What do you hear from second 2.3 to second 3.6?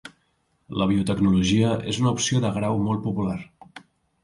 de grau molt popular